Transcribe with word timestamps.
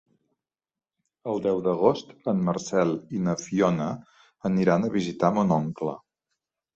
El 1.33 1.41
deu 1.47 1.59
d'agost 1.67 2.15
en 2.33 2.41
Marcel 2.47 2.93
i 3.17 3.21
na 3.27 3.35
Fiona 3.41 3.91
aniran 4.51 4.89
a 4.89 4.89
visitar 4.97 5.31
mon 5.37 5.55
oncle. 5.59 5.95